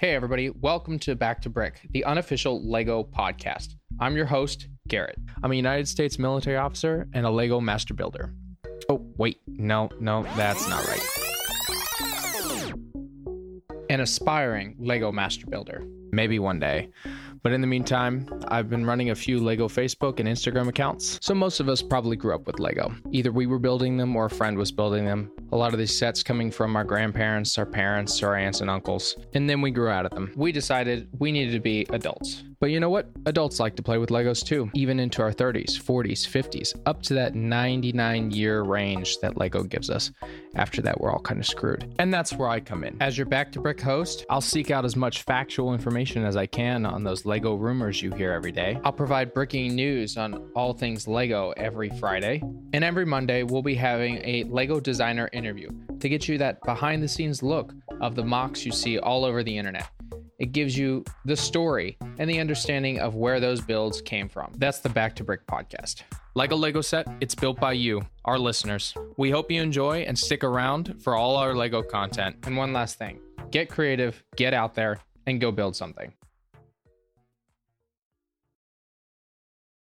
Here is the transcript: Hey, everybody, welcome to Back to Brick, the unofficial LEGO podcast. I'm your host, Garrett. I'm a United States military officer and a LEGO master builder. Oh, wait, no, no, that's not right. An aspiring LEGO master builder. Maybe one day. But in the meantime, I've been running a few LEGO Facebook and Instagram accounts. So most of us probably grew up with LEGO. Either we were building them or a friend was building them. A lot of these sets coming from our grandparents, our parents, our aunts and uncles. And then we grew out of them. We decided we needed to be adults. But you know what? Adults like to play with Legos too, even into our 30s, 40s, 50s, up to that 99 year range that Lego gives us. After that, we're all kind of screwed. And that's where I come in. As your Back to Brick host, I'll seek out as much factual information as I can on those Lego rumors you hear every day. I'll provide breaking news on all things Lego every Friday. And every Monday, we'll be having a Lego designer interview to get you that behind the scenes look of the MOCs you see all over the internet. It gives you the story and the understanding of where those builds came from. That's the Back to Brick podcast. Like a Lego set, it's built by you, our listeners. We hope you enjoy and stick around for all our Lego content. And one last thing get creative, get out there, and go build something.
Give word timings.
Hey, 0.00 0.14
everybody, 0.14 0.48
welcome 0.48 0.98
to 1.00 1.14
Back 1.14 1.42
to 1.42 1.50
Brick, 1.50 1.86
the 1.90 2.06
unofficial 2.06 2.66
LEGO 2.66 3.04
podcast. 3.04 3.74
I'm 4.00 4.16
your 4.16 4.24
host, 4.24 4.66
Garrett. 4.88 5.18
I'm 5.42 5.52
a 5.52 5.54
United 5.54 5.88
States 5.88 6.18
military 6.18 6.56
officer 6.56 7.06
and 7.12 7.26
a 7.26 7.30
LEGO 7.30 7.60
master 7.60 7.92
builder. 7.92 8.32
Oh, 8.88 9.04
wait, 9.18 9.42
no, 9.46 9.90
no, 10.00 10.22
that's 10.36 10.66
not 10.70 10.86
right. 10.88 11.02
An 13.90 14.00
aspiring 14.00 14.74
LEGO 14.78 15.12
master 15.12 15.44
builder. 15.44 15.86
Maybe 16.12 16.38
one 16.38 16.58
day. 16.58 16.90
But 17.42 17.52
in 17.52 17.62
the 17.62 17.66
meantime, 17.66 18.28
I've 18.48 18.68
been 18.68 18.84
running 18.84 19.10
a 19.10 19.14
few 19.14 19.40
LEGO 19.40 19.66
Facebook 19.68 20.20
and 20.20 20.28
Instagram 20.28 20.68
accounts. 20.68 21.18
So 21.22 21.34
most 21.34 21.58
of 21.58 21.68
us 21.70 21.80
probably 21.80 22.16
grew 22.16 22.34
up 22.34 22.46
with 22.46 22.60
LEGO. 22.60 22.92
Either 23.12 23.32
we 23.32 23.46
were 23.46 23.58
building 23.58 23.96
them 23.96 24.14
or 24.14 24.26
a 24.26 24.30
friend 24.30 24.58
was 24.58 24.70
building 24.70 25.06
them. 25.06 25.32
A 25.52 25.56
lot 25.56 25.72
of 25.72 25.78
these 25.78 25.96
sets 25.96 26.22
coming 26.22 26.50
from 26.50 26.76
our 26.76 26.84
grandparents, 26.84 27.56
our 27.56 27.66
parents, 27.66 28.22
our 28.22 28.36
aunts 28.36 28.60
and 28.60 28.68
uncles. 28.68 29.16
And 29.32 29.48
then 29.48 29.62
we 29.62 29.70
grew 29.70 29.88
out 29.88 30.04
of 30.04 30.12
them. 30.12 30.32
We 30.36 30.52
decided 30.52 31.08
we 31.18 31.32
needed 31.32 31.52
to 31.52 31.60
be 31.60 31.86
adults. 31.90 32.44
But 32.60 32.70
you 32.70 32.78
know 32.78 32.90
what? 32.90 33.08
Adults 33.24 33.58
like 33.58 33.74
to 33.76 33.82
play 33.82 33.96
with 33.96 34.10
Legos 34.10 34.44
too, 34.44 34.70
even 34.74 35.00
into 35.00 35.22
our 35.22 35.32
30s, 35.32 35.80
40s, 35.80 36.28
50s, 36.28 36.78
up 36.84 37.00
to 37.04 37.14
that 37.14 37.34
99 37.34 38.30
year 38.32 38.60
range 38.60 39.16
that 39.20 39.38
Lego 39.38 39.62
gives 39.62 39.88
us. 39.88 40.12
After 40.56 40.82
that, 40.82 41.00
we're 41.00 41.10
all 41.10 41.20
kind 41.20 41.40
of 41.40 41.46
screwed. 41.46 41.94
And 41.98 42.12
that's 42.12 42.34
where 42.34 42.50
I 42.50 42.60
come 42.60 42.84
in. 42.84 43.00
As 43.00 43.16
your 43.16 43.26
Back 43.26 43.50
to 43.52 43.60
Brick 43.60 43.80
host, 43.80 44.26
I'll 44.28 44.42
seek 44.42 44.70
out 44.70 44.84
as 44.84 44.94
much 44.94 45.22
factual 45.22 45.72
information 45.72 45.99
as 46.00 46.36
I 46.36 46.46
can 46.46 46.86
on 46.86 47.04
those 47.04 47.26
Lego 47.26 47.54
rumors 47.54 48.00
you 48.00 48.10
hear 48.12 48.32
every 48.32 48.52
day. 48.52 48.78
I'll 48.84 48.92
provide 48.92 49.34
breaking 49.34 49.74
news 49.74 50.16
on 50.16 50.50
all 50.54 50.72
things 50.72 51.06
Lego 51.06 51.52
every 51.58 51.90
Friday. 51.90 52.42
And 52.72 52.82
every 52.82 53.04
Monday, 53.04 53.42
we'll 53.42 53.62
be 53.62 53.74
having 53.74 54.16
a 54.24 54.44
Lego 54.44 54.80
designer 54.80 55.28
interview 55.32 55.68
to 55.98 56.08
get 56.08 56.26
you 56.26 56.38
that 56.38 56.62
behind 56.62 57.02
the 57.02 57.08
scenes 57.08 57.42
look 57.42 57.74
of 58.00 58.14
the 58.14 58.22
MOCs 58.22 58.64
you 58.64 58.72
see 58.72 58.98
all 58.98 59.26
over 59.26 59.42
the 59.42 59.56
internet. 59.56 59.90
It 60.38 60.52
gives 60.52 60.76
you 60.76 61.04
the 61.26 61.36
story 61.36 61.98
and 62.18 62.28
the 62.30 62.40
understanding 62.40 62.98
of 62.98 63.14
where 63.14 63.40
those 63.40 63.60
builds 63.60 64.00
came 64.00 64.26
from. 64.26 64.52
That's 64.56 64.78
the 64.78 64.88
Back 64.88 65.14
to 65.16 65.24
Brick 65.24 65.46
podcast. 65.46 66.02
Like 66.34 66.52
a 66.52 66.54
Lego 66.54 66.80
set, 66.80 67.06
it's 67.20 67.34
built 67.34 67.60
by 67.60 67.72
you, 67.72 68.00
our 68.24 68.38
listeners. 68.38 68.94
We 69.18 69.30
hope 69.30 69.50
you 69.50 69.60
enjoy 69.60 70.00
and 70.02 70.18
stick 70.18 70.42
around 70.42 71.02
for 71.02 71.14
all 71.14 71.36
our 71.36 71.54
Lego 71.54 71.82
content. 71.82 72.36
And 72.44 72.56
one 72.56 72.72
last 72.72 72.96
thing 72.96 73.20
get 73.50 73.68
creative, 73.68 74.22
get 74.36 74.54
out 74.54 74.74
there, 74.74 75.00
and 75.26 75.40
go 75.40 75.50
build 75.50 75.76
something. 75.76 76.12